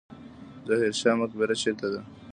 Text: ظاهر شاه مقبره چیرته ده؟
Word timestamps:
ظاهر 0.67 0.91
شاه 1.01 1.15
مقبره 1.21 1.55
چیرته 1.61 1.87
ده؟ 1.93 2.01